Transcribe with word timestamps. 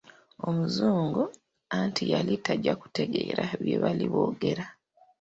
Omuzungu, 0.47 1.23
anti 1.79 2.03
yali 2.11 2.35
tajja 2.45 2.73
kutegeera 2.81 3.43
bye 3.61 3.75
baali 3.81 4.05
boogera. 4.13 4.65